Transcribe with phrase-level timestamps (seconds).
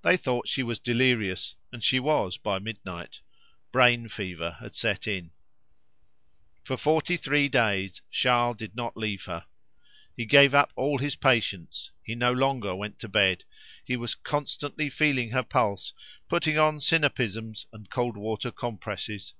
[0.00, 3.20] They thought she was delirious; and she was by midnight.
[3.72, 5.32] Brain fever had set in.
[6.62, 9.44] For forty three days Charles did not leave her.
[10.16, 13.44] He gave up all his patients; he no longer went to bed;
[13.84, 15.92] he was constantly feeling her pulse,
[16.26, 19.34] putting on sinapisms and cold water compresses.